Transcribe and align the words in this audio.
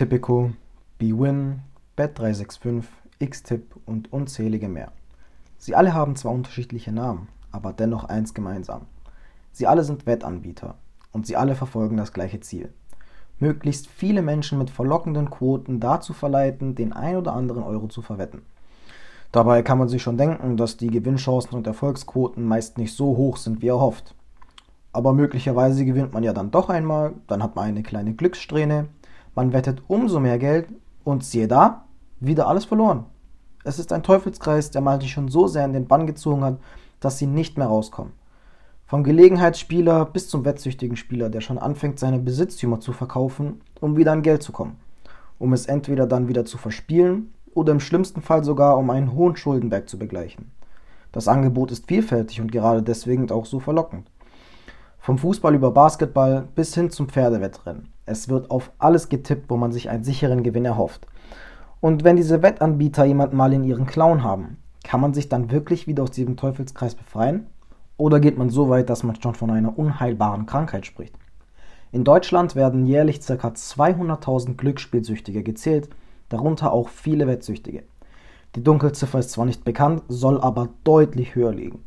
Tipico, 0.00 0.52
bwin, 0.98 1.60
Bet365, 1.98 2.84
Xtip 3.22 3.76
und 3.84 4.10
unzählige 4.10 4.66
mehr. 4.66 4.92
Sie 5.58 5.74
alle 5.74 5.92
haben 5.92 6.16
zwar 6.16 6.32
unterschiedliche 6.32 6.90
Namen, 6.90 7.28
aber 7.52 7.74
dennoch 7.74 8.04
eins 8.04 8.32
gemeinsam. 8.32 8.86
Sie 9.52 9.66
alle 9.66 9.84
sind 9.84 10.06
Wettanbieter 10.06 10.76
und 11.12 11.26
sie 11.26 11.36
alle 11.36 11.54
verfolgen 11.54 11.98
das 11.98 12.14
gleiche 12.14 12.40
Ziel. 12.40 12.72
Möglichst 13.40 13.88
viele 13.88 14.22
Menschen 14.22 14.56
mit 14.56 14.70
verlockenden 14.70 15.28
Quoten 15.28 15.80
dazu 15.80 16.14
verleiten, 16.14 16.74
den 16.74 16.94
ein 16.94 17.16
oder 17.16 17.34
anderen 17.34 17.62
Euro 17.62 17.86
zu 17.88 18.00
verwetten. 18.00 18.40
Dabei 19.32 19.62
kann 19.62 19.76
man 19.76 19.90
sich 19.90 20.02
schon 20.02 20.16
denken, 20.16 20.56
dass 20.56 20.78
die 20.78 20.88
Gewinnchancen 20.88 21.52
und 21.52 21.66
Erfolgsquoten 21.66 22.42
meist 22.42 22.78
nicht 22.78 22.96
so 22.96 23.18
hoch 23.18 23.36
sind, 23.36 23.60
wie 23.60 23.68
erhofft. 23.68 24.14
Aber 24.94 25.12
möglicherweise 25.12 25.84
gewinnt 25.84 26.14
man 26.14 26.22
ja 26.22 26.32
dann 26.32 26.50
doch 26.50 26.70
einmal, 26.70 27.12
dann 27.26 27.42
hat 27.42 27.54
man 27.54 27.66
eine 27.66 27.82
kleine 27.82 28.14
Glückssträhne, 28.14 28.88
man 29.34 29.52
wettet 29.52 29.82
umso 29.88 30.20
mehr 30.20 30.38
Geld 30.38 30.68
und 31.04 31.24
siehe 31.24 31.48
da, 31.48 31.84
wieder 32.20 32.48
alles 32.48 32.64
verloren. 32.64 33.06
Es 33.64 33.78
ist 33.78 33.92
ein 33.92 34.02
Teufelskreis, 34.02 34.70
der 34.70 34.80
manche 34.80 35.08
schon 35.08 35.28
so 35.28 35.46
sehr 35.46 35.64
in 35.64 35.72
den 35.72 35.86
Bann 35.86 36.06
gezogen 36.06 36.44
hat, 36.44 36.58
dass 37.00 37.18
sie 37.18 37.26
nicht 37.26 37.58
mehr 37.58 37.66
rauskommen. 37.66 38.12
Vom 38.86 39.04
Gelegenheitsspieler 39.04 40.04
bis 40.04 40.28
zum 40.28 40.44
wettsüchtigen 40.44 40.96
Spieler, 40.96 41.30
der 41.30 41.40
schon 41.40 41.58
anfängt, 41.58 41.98
seine 41.98 42.18
Besitztümer 42.18 42.80
zu 42.80 42.92
verkaufen, 42.92 43.60
um 43.80 43.96
wieder 43.96 44.12
an 44.12 44.22
Geld 44.22 44.42
zu 44.42 44.52
kommen, 44.52 44.78
um 45.38 45.52
es 45.52 45.66
entweder 45.66 46.06
dann 46.06 46.28
wieder 46.28 46.44
zu 46.44 46.58
verspielen 46.58 47.32
oder 47.54 47.72
im 47.72 47.80
schlimmsten 47.80 48.22
Fall 48.22 48.42
sogar 48.44 48.76
um 48.78 48.90
einen 48.90 49.12
hohen 49.12 49.36
Schuldenberg 49.36 49.88
zu 49.88 49.98
begleichen. 49.98 50.50
Das 51.12 51.28
Angebot 51.28 51.70
ist 51.70 51.86
vielfältig 51.86 52.40
und 52.40 52.52
gerade 52.52 52.82
deswegen 52.82 53.30
auch 53.30 53.46
so 53.46 53.60
verlockend. 53.60 54.10
Vom 54.98 55.18
Fußball 55.18 55.54
über 55.54 55.70
Basketball 55.70 56.48
bis 56.54 56.74
hin 56.74 56.90
zum 56.90 57.08
Pferdewettrennen. 57.08 57.92
Es 58.10 58.28
wird 58.28 58.50
auf 58.50 58.72
alles 58.78 59.08
getippt, 59.08 59.48
wo 59.50 59.56
man 59.56 59.70
sich 59.70 59.88
einen 59.88 60.02
sicheren 60.02 60.42
Gewinn 60.42 60.64
erhofft. 60.64 61.06
Und 61.80 62.02
wenn 62.02 62.16
diese 62.16 62.42
Wettanbieter 62.42 63.04
jemanden 63.04 63.36
mal 63.36 63.52
in 63.52 63.62
ihren 63.62 63.86
Klauen 63.86 64.24
haben, 64.24 64.56
kann 64.82 65.00
man 65.00 65.14
sich 65.14 65.28
dann 65.28 65.52
wirklich 65.52 65.86
wieder 65.86 66.02
aus 66.02 66.10
diesem 66.10 66.36
Teufelskreis 66.36 66.96
befreien? 66.96 67.46
Oder 67.96 68.18
geht 68.18 68.36
man 68.36 68.50
so 68.50 68.68
weit, 68.68 68.90
dass 68.90 69.04
man 69.04 69.14
schon 69.22 69.36
von 69.36 69.52
einer 69.52 69.78
unheilbaren 69.78 70.46
Krankheit 70.46 70.86
spricht? 70.86 71.14
In 71.92 72.02
Deutschland 72.02 72.56
werden 72.56 72.84
jährlich 72.84 73.20
ca. 73.20 73.34
200.000 73.34 74.56
Glücksspielsüchtige 74.56 75.44
gezählt, 75.44 75.88
darunter 76.30 76.72
auch 76.72 76.88
viele 76.88 77.28
Wettsüchtige. 77.28 77.84
Die 78.56 78.64
Dunkelziffer 78.64 79.20
ist 79.20 79.30
zwar 79.30 79.46
nicht 79.46 79.64
bekannt, 79.64 80.02
soll 80.08 80.40
aber 80.40 80.70
deutlich 80.82 81.36
höher 81.36 81.52
liegen. 81.52 81.84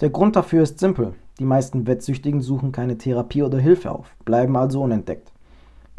Der 0.00 0.08
Grund 0.08 0.36
dafür 0.36 0.62
ist 0.62 0.78
simpel. 0.78 1.12
Die 1.38 1.44
meisten 1.44 1.86
Wettsüchtigen 1.86 2.40
suchen 2.40 2.72
keine 2.72 2.96
Therapie 2.96 3.42
oder 3.42 3.58
Hilfe 3.58 3.90
auf, 3.90 4.16
bleiben 4.24 4.56
also 4.56 4.82
unentdeckt. 4.82 5.30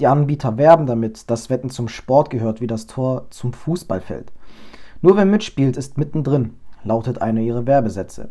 Die 0.01 0.07
Anbieter 0.07 0.57
werben 0.57 0.87
damit, 0.87 1.29
dass 1.29 1.51
Wetten 1.51 1.69
zum 1.69 1.87
Sport 1.87 2.31
gehört 2.31 2.59
wie 2.59 2.65
das 2.65 2.87
Tor 2.87 3.27
zum 3.29 3.53
Fußballfeld. 3.53 4.31
Nur 5.01 5.15
wer 5.15 5.25
mitspielt, 5.25 5.77
ist 5.77 5.99
mittendrin, 5.99 6.55
lautet 6.83 7.21
eine 7.21 7.43
ihrer 7.43 7.67
Werbesätze. 7.67 8.29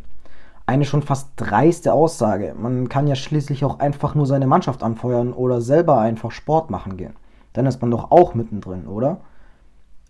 Eine 0.65 0.83
schon 0.83 1.01
fast 1.01 1.29
dreiste 1.37 1.93
Aussage. 1.93 2.55
Man 2.59 2.89
kann 2.89 3.07
ja 3.07 3.15
schließlich 3.15 3.63
auch 3.63 3.79
einfach 3.79 4.15
nur 4.15 4.25
seine 4.25 4.47
Mannschaft 4.47 4.83
anfeuern 4.83 5.31
oder 5.31 5.61
selber 5.61 5.97
einfach 6.01 6.31
Sport 6.31 6.71
machen 6.71 6.97
gehen. 6.97 7.13
Dann 7.53 7.65
ist 7.65 7.81
man 7.81 7.89
doch 7.89 8.11
auch 8.11 8.33
mittendrin, 8.33 8.85
oder? 8.85 9.21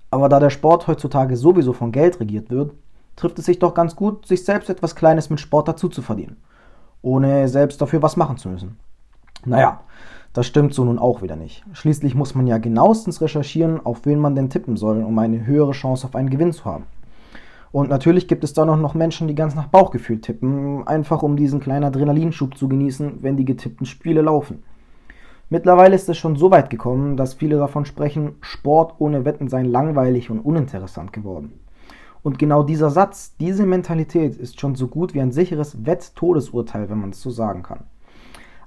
Aber 0.09 0.29
da 0.29 0.39
der 0.39 0.49
Sport 0.49 0.87
heutzutage 0.87 1.37
sowieso 1.37 1.73
von 1.73 1.91
Geld 1.91 2.19
regiert 2.19 2.49
wird, 2.49 2.73
trifft 3.15 3.37
es 3.37 3.45
sich 3.45 3.59
doch 3.59 3.75
ganz 3.75 3.95
gut, 3.95 4.25
sich 4.25 4.43
selbst 4.43 4.71
etwas 4.71 4.95
Kleines 4.95 5.29
mit 5.29 5.39
Sport 5.39 5.67
dazu 5.67 5.89
zu 5.89 6.01
verdienen, 6.01 6.37
ohne 7.03 7.47
selbst 7.47 7.79
dafür 7.79 8.01
was 8.01 8.17
machen 8.17 8.37
zu 8.37 8.49
müssen. 8.49 8.79
Naja, 9.45 9.81
das 10.33 10.47
stimmt 10.47 10.73
so 10.73 10.85
nun 10.85 10.99
auch 10.99 11.21
wieder 11.21 11.35
nicht. 11.35 11.63
Schließlich 11.73 12.15
muss 12.15 12.35
man 12.35 12.47
ja 12.47 12.57
genauestens 12.57 13.21
recherchieren, 13.21 13.85
auf 13.85 14.05
wen 14.05 14.19
man 14.19 14.35
denn 14.35 14.49
tippen 14.49 14.77
soll, 14.77 15.03
um 15.03 15.17
eine 15.19 15.45
höhere 15.45 15.71
Chance 15.73 16.07
auf 16.07 16.15
einen 16.15 16.29
Gewinn 16.29 16.53
zu 16.53 16.65
haben. 16.65 16.85
Und 17.71 17.89
natürlich 17.89 18.27
gibt 18.27 18.43
es 18.43 18.53
da 18.53 18.65
noch 18.65 18.93
Menschen, 18.93 19.27
die 19.27 19.35
ganz 19.35 19.55
nach 19.55 19.67
Bauchgefühl 19.67 20.19
tippen, 20.19 20.85
einfach 20.87 21.23
um 21.23 21.37
diesen 21.37 21.59
kleinen 21.59 21.85
Adrenalinschub 21.85 22.57
zu 22.57 22.67
genießen, 22.67 23.19
wenn 23.21 23.37
die 23.37 23.45
getippten 23.45 23.85
Spiele 23.85 24.21
laufen. 24.21 24.63
Mittlerweile 25.49 25.95
ist 25.95 26.07
es 26.07 26.17
schon 26.17 26.37
so 26.37 26.49
weit 26.51 26.69
gekommen, 26.69 27.17
dass 27.17 27.33
viele 27.33 27.57
davon 27.57 27.85
sprechen, 27.85 28.35
Sport 28.39 28.95
ohne 28.99 29.25
Wetten 29.25 29.49
sei 29.49 29.63
langweilig 29.63 30.29
und 30.29 30.39
uninteressant 30.39 31.11
geworden. 31.11 31.59
Und 32.23 32.39
genau 32.39 32.63
dieser 32.63 32.89
Satz, 32.89 33.35
diese 33.37 33.65
Mentalität 33.65 34.37
ist 34.37 34.59
schon 34.61 34.75
so 34.75 34.87
gut 34.87 35.13
wie 35.13 35.21
ein 35.21 35.31
sicheres 35.31 35.85
Wett-Todesurteil, 35.85 36.89
wenn 36.89 36.99
man 36.99 37.09
es 37.09 37.21
so 37.21 37.31
sagen 37.31 37.63
kann. 37.63 37.85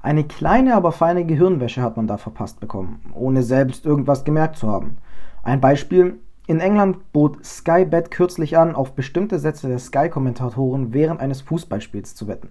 Eine 0.04 0.24
kleine, 0.24 0.74
aber 0.74 0.92
feine 0.92 1.24
Gehirnwäsche 1.24 1.80
hat 1.80 1.96
man 1.96 2.06
da 2.06 2.18
verpasst 2.18 2.60
bekommen, 2.60 3.00
ohne 3.14 3.42
selbst 3.42 3.86
irgendwas 3.86 4.24
gemerkt 4.24 4.58
zu 4.58 4.68
haben. 4.68 4.98
Ein 5.42 5.62
Beispiel, 5.62 6.18
in 6.46 6.60
England 6.60 7.10
bot 7.14 7.42
Sky 7.42 7.86
Bet 7.86 8.10
kürzlich 8.10 8.58
an, 8.58 8.74
auf 8.74 8.92
bestimmte 8.92 9.38
Sätze 9.38 9.66
der 9.66 9.78
Sky-Kommentatoren 9.78 10.92
während 10.92 11.20
eines 11.20 11.40
Fußballspiels 11.40 12.14
zu 12.14 12.28
wetten. 12.28 12.50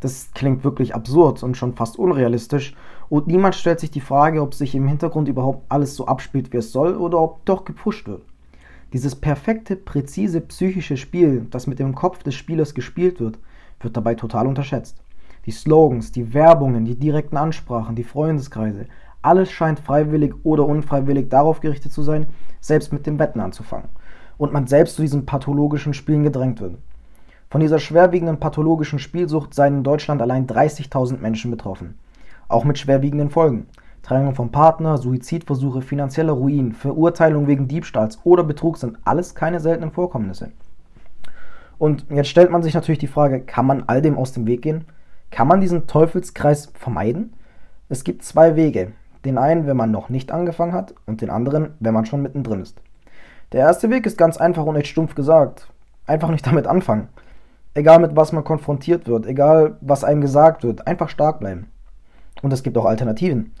Das 0.00 0.30
klingt 0.32 0.64
wirklich 0.64 0.94
absurd 0.94 1.42
und 1.42 1.58
schon 1.58 1.74
fast 1.74 1.98
unrealistisch 1.98 2.74
und 3.10 3.26
niemand 3.26 3.54
stellt 3.54 3.80
sich 3.80 3.90
die 3.90 4.00
Frage, 4.00 4.40
ob 4.40 4.54
sich 4.54 4.74
im 4.74 4.88
Hintergrund 4.88 5.28
überhaupt 5.28 5.66
alles 5.68 5.96
so 5.96 6.06
abspielt, 6.06 6.54
wie 6.54 6.56
es 6.56 6.72
soll 6.72 6.96
oder 6.96 7.20
ob 7.20 7.44
doch 7.44 7.66
gepusht 7.66 8.08
wird. 8.08 8.22
Dieses 8.94 9.14
perfekte, 9.14 9.76
präzise 9.76 10.40
psychische 10.40 10.96
Spiel, 10.96 11.48
das 11.50 11.66
mit 11.66 11.80
dem 11.80 11.94
Kopf 11.94 12.22
des 12.22 12.34
Spielers 12.34 12.72
gespielt 12.72 13.20
wird, 13.20 13.38
wird 13.80 13.94
dabei 13.94 14.14
total 14.14 14.46
unterschätzt. 14.46 15.03
Die 15.46 15.50
Slogans, 15.50 16.12
die 16.12 16.32
Werbungen, 16.32 16.84
die 16.84 16.98
direkten 16.98 17.36
Ansprachen, 17.36 17.96
die 17.96 18.04
Freundeskreise, 18.04 18.86
alles 19.20 19.50
scheint 19.50 19.80
freiwillig 19.80 20.34
oder 20.42 20.66
unfreiwillig 20.66 21.28
darauf 21.28 21.60
gerichtet 21.60 21.92
zu 21.92 22.02
sein, 22.02 22.26
selbst 22.60 22.92
mit 22.92 23.06
dem 23.06 23.18
Wetten 23.18 23.40
anzufangen. 23.40 23.88
Und 24.36 24.52
man 24.52 24.66
selbst 24.66 24.96
zu 24.96 25.02
diesen 25.02 25.26
pathologischen 25.26 25.94
Spielen 25.94 26.24
gedrängt 26.24 26.60
wird. 26.60 26.76
Von 27.50 27.60
dieser 27.60 27.78
schwerwiegenden 27.78 28.40
pathologischen 28.40 28.98
Spielsucht 28.98 29.54
seien 29.54 29.78
in 29.78 29.84
Deutschland 29.84 30.20
allein 30.20 30.46
30.000 30.46 31.18
Menschen 31.18 31.50
betroffen. 31.50 31.98
Auch 32.48 32.64
mit 32.64 32.78
schwerwiegenden 32.78 33.30
Folgen. 33.30 33.66
Trennung 34.02 34.34
vom 34.34 34.50
Partner, 34.50 34.98
Suizidversuche, 34.98 35.80
finanzieller 35.80 36.32
Ruin, 36.32 36.72
Verurteilung 36.72 37.46
wegen 37.46 37.68
Diebstahls 37.68 38.18
oder 38.24 38.44
Betrug 38.44 38.76
sind 38.76 38.98
alles 39.04 39.34
keine 39.34 39.60
seltenen 39.60 39.92
Vorkommnisse. 39.92 40.50
Und 41.78 42.06
jetzt 42.10 42.28
stellt 42.28 42.50
man 42.50 42.62
sich 42.62 42.74
natürlich 42.74 42.98
die 42.98 43.06
Frage, 43.06 43.40
kann 43.40 43.66
man 43.66 43.84
all 43.86 44.02
dem 44.02 44.18
aus 44.18 44.32
dem 44.32 44.46
Weg 44.46 44.62
gehen? 44.62 44.84
Kann 45.34 45.48
man 45.48 45.60
diesen 45.60 45.88
Teufelskreis 45.88 46.70
vermeiden? 46.78 47.32
Es 47.88 48.04
gibt 48.04 48.22
zwei 48.22 48.54
Wege. 48.54 48.92
Den 49.24 49.36
einen, 49.36 49.66
wenn 49.66 49.76
man 49.76 49.90
noch 49.90 50.08
nicht 50.08 50.30
angefangen 50.30 50.72
hat, 50.72 50.94
und 51.06 51.22
den 51.22 51.30
anderen, 51.30 51.74
wenn 51.80 51.92
man 51.92 52.06
schon 52.06 52.22
mittendrin 52.22 52.62
ist. 52.62 52.80
Der 53.50 53.58
erste 53.62 53.90
Weg 53.90 54.06
ist 54.06 54.16
ganz 54.16 54.36
einfach 54.36 54.64
und 54.64 54.76
echt 54.76 54.86
stumpf 54.86 55.16
gesagt. 55.16 55.66
Einfach 56.06 56.30
nicht 56.30 56.46
damit 56.46 56.68
anfangen. 56.68 57.08
Egal 57.74 57.98
mit 57.98 58.14
was 58.14 58.30
man 58.30 58.44
konfrontiert 58.44 59.08
wird, 59.08 59.26
egal 59.26 59.76
was 59.80 60.04
einem 60.04 60.20
gesagt 60.20 60.62
wird, 60.62 60.86
einfach 60.86 61.08
stark 61.08 61.40
bleiben. 61.40 61.66
Und 62.42 62.52
es 62.52 62.62
gibt 62.62 62.78
auch 62.78 62.86
Alternativen. 62.86 63.54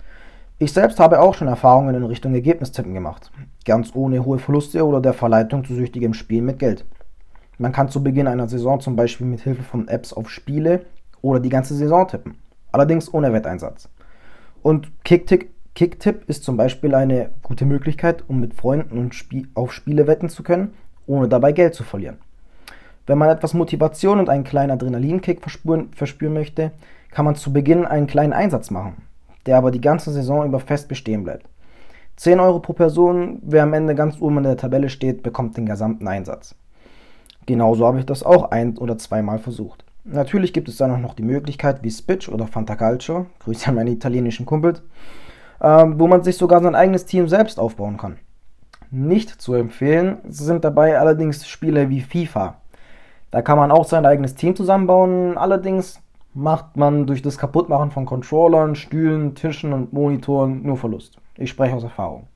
Ich 0.60 0.72
selbst 0.72 1.00
habe 1.00 1.18
auch 1.18 1.34
schon 1.34 1.48
Erfahrungen 1.48 1.96
in 1.96 2.04
Richtung 2.04 2.34
Ergebnistippen 2.34 2.94
gemacht. 2.94 3.32
Ganz 3.64 3.90
ohne 3.96 4.24
hohe 4.24 4.38
Verluste 4.38 4.86
oder 4.86 5.00
der 5.00 5.12
Verleitung 5.12 5.64
zu 5.64 5.74
süchtigem 5.74 6.14
Spielen 6.14 6.44
mit 6.44 6.60
Geld. 6.60 6.84
Man 7.58 7.72
kann 7.72 7.88
zu 7.88 8.00
Beginn 8.00 8.28
einer 8.28 8.46
Saison 8.46 8.78
zum 8.78 8.94
Beispiel 8.94 9.26
mit 9.26 9.40
Hilfe 9.40 9.64
von 9.64 9.88
Apps 9.88 10.12
auf 10.12 10.30
Spiele 10.30 10.86
oder 11.24 11.40
die 11.40 11.48
ganze 11.48 11.74
Saison 11.74 12.06
tippen. 12.06 12.36
Allerdings 12.70 13.12
ohne 13.12 13.32
Wetteinsatz. 13.32 13.88
Und 14.62 14.92
Kicktipp 15.04 15.50
Kick 15.74 16.06
ist 16.28 16.44
zum 16.44 16.56
Beispiel 16.56 16.94
eine 16.94 17.30
gute 17.42 17.64
Möglichkeit, 17.64 18.22
um 18.28 18.38
mit 18.38 18.54
Freunden 18.54 19.10
auf 19.54 19.72
Spiele 19.72 20.06
wetten 20.06 20.28
zu 20.28 20.44
können, 20.44 20.74
ohne 21.06 21.26
dabei 21.26 21.50
Geld 21.50 21.74
zu 21.74 21.82
verlieren. 21.82 22.18
Wenn 23.06 23.18
man 23.18 23.28
etwas 23.28 23.54
Motivation 23.54 24.20
und 24.20 24.28
einen 24.28 24.44
kleinen 24.44 24.70
Adrenalinkick 24.70 25.40
verspüren, 25.40 25.88
verspüren 25.92 26.32
möchte, 26.32 26.70
kann 27.10 27.24
man 27.24 27.34
zu 27.34 27.52
Beginn 27.52 27.86
einen 27.86 28.06
kleinen 28.06 28.32
Einsatz 28.32 28.70
machen, 28.70 29.02
der 29.46 29.56
aber 29.56 29.72
die 29.72 29.80
ganze 29.80 30.12
Saison 30.12 30.46
über 30.46 30.60
fest 30.60 30.86
bestehen 30.86 31.24
bleibt. 31.24 31.48
10 32.16 32.38
Euro 32.38 32.60
pro 32.60 32.72
Person, 32.72 33.40
wer 33.42 33.64
am 33.64 33.74
Ende 33.74 33.96
ganz 33.96 34.20
oben 34.20 34.38
in 34.38 34.44
der 34.44 34.56
Tabelle 34.56 34.88
steht, 34.88 35.24
bekommt 35.24 35.56
den 35.56 35.66
gesamten 35.66 36.06
Einsatz. 36.06 36.54
Genauso 37.46 37.84
habe 37.84 37.98
ich 37.98 38.06
das 38.06 38.22
auch 38.22 38.52
ein- 38.52 38.78
oder 38.78 38.96
zweimal 38.96 39.40
versucht. 39.40 39.84
Natürlich 40.04 40.52
gibt 40.52 40.68
es 40.68 40.76
dann 40.76 40.90
auch 40.90 40.98
noch 40.98 41.14
die 41.14 41.22
Möglichkeit 41.22 41.82
wie 41.82 41.90
Spitch 41.90 42.28
oder 42.28 42.46
Fantacalcio, 42.46 43.26
Grüße 43.40 43.68
an 43.68 43.76
meine 43.76 43.90
italienischen 43.90 44.44
Kumpels, 44.44 44.82
ähm, 45.62 45.98
wo 45.98 46.06
man 46.06 46.22
sich 46.22 46.36
sogar 46.36 46.62
sein 46.62 46.74
eigenes 46.74 47.06
Team 47.06 47.26
selbst 47.26 47.58
aufbauen 47.58 47.96
kann. 47.96 48.18
Nicht 48.90 49.30
zu 49.30 49.54
empfehlen 49.54 50.18
sind 50.28 50.64
dabei 50.64 50.98
allerdings 50.98 51.48
Spiele 51.48 51.88
wie 51.88 52.02
FIFA. 52.02 52.58
Da 53.30 53.42
kann 53.42 53.58
man 53.58 53.72
auch 53.72 53.86
sein 53.86 54.06
eigenes 54.06 54.34
Team 54.34 54.54
zusammenbauen, 54.54 55.38
allerdings 55.38 56.00
macht 56.34 56.76
man 56.76 57.06
durch 57.06 57.22
das 57.22 57.38
Kaputtmachen 57.38 57.90
von 57.90 58.04
Controllern, 58.04 58.74
Stühlen, 58.74 59.34
Tischen 59.34 59.72
und 59.72 59.92
Monitoren 59.92 60.62
nur 60.62 60.76
Verlust. 60.76 61.18
Ich 61.36 61.50
spreche 61.50 61.74
aus 61.74 61.82
Erfahrung. 61.82 62.26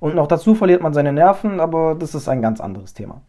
Und 0.00 0.14
noch 0.14 0.26
dazu 0.26 0.54
verliert 0.54 0.82
man 0.82 0.94
seine 0.94 1.12
Nerven, 1.12 1.60
aber 1.60 1.94
das 1.94 2.14
ist 2.14 2.28
ein 2.28 2.42
ganz 2.42 2.60
anderes 2.60 2.94
Thema. 2.94 3.20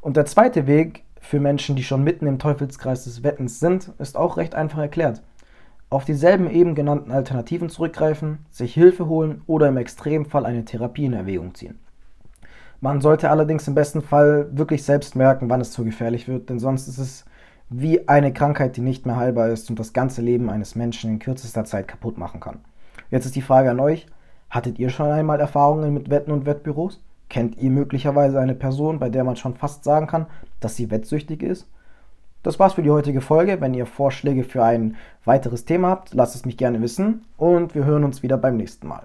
Und 0.00 0.16
der 0.16 0.26
zweite 0.26 0.66
Weg 0.66 1.02
für 1.26 1.40
Menschen, 1.40 1.76
die 1.76 1.82
schon 1.82 2.04
mitten 2.04 2.26
im 2.26 2.38
Teufelskreis 2.38 3.04
des 3.04 3.22
Wettens 3.22 3.58
sind, 3.60 3.92
ist 3.98 4.16
auch 4.16 4.36
recht 4.36 4.54
einfach 4.54 4.78
erklärt. 4.78 5.22
auf 5.88 6.04
dieselben 6.04 6.50
eben 6.50 6.74
genannten 6.74 7.12
Alternativen 7.12 7.68
zurückgreifen, 7.68 8.38
sich 8.50 8.74
Hilfe 8.74 9.06
holen 9.06 9.42
oder 9.46 9.68
im 9.68 9.76
Extremfall 9.76 10.44
eine 10.44 10.64
Therapie 10.64 11.04
in 11.04 11.12
Erwägung 11.12 11.54
ziehen. 11.54 11.78
Man 12.80 13.00
sollte 13.00 13.30
allerdings 13.30 13.68
im 13.68 13.74
besten 13.74 14.02
Fall 14.02 14.48
wirklich 14.52 14.82
selbst 14.82 15.16
merken, 15.16 15.48
wann 15.48 15.60
es 15.60 15.70
zu 15.70 15.84
gefährlich 15.84 16.28
wird, 16.28 16.50
denn 16.50 16.58
sonst 16.58 16.88
ist 16.88 16.98
es 16.98 17.24
wie 17.70 18.08
eine 18.08 18.32
Krankheit, 18.32 18.76
die 18.76 18.80
nicht 18.80 19.06
mehr 19.06 19.16
heilbar 19.16 19.48
ist 19.48 19.70
und 19.70 19.78
das 19.78 19.92
ganze 19.92 20.22
Leben 20.22 20.50
eines 20.50 20.74
Menschen 20.74 21.10
in 21.10 21.18
kürzester 21.18 21.64
Zeit 21.64 21.88
kaputt 21.88 22.18
machen 22.18 22.40
kann. 22.40 22.58
Jetzt 23.10 23.26
ist 23.26 23.36
die 23.36 23.42
Frage 23.42 23.70
an 23.70 23.80
euch, 23.80 24.06
hattet 24.50 24.78
ihr 24.78 24.90
schon 24.90 25.10
einmal 25.10 25.40
Erfahrungen 25.40 25.94
mit 25.94 26.10
Wetten 26.10 26.32
und 26.32 26.46
Wettbüros? 26.46 27.00
Kennt 27.28 27.58
ihr 27.58 27.70
möglicherweise 27.70 28.40
eine 28.40 28.54
Person, 28.54 28.98
bei 28.98 29.08
der 29.08 29.24
man 29.24 29.36
schon 29.36 29.54
fast 29.54 29.84
sagen 29.84 30.06
kann, 30.06 30.26
dass 30.60 30.76
sie 30.76 30.90
wettsüchtig 30.90 31.42
ist? 31.42 31.68
Das 32.42 32.60
war's 32.60 32.74
für 32.74 32.82
die 32.82 32.90
heutige 32.90 33.20
Folge. 33.20 33.60
Wenn 33.60 33.74
ihr 33.74 33.86
Vorschläge 33.86 34.44
für 34.44 34.62
ein 34.62 34.96
weiteres 35.24 35.64
Thema 35.64 35.88
habt, 35.88 36.14
lasst 36.14 36.36
es 36.36 36.44
mich 36.44 36.56
gerne 36.56 36.80
wissen 36.80 37.24
und 37.36 37.74
wir 37.74 37.84
hören 37.84 38.04
uns 38.04 38.22
wieder 38.22 38.38
beim 38.38 38.56
nächsten 38.56 38.86
Mal. 38.86 39.02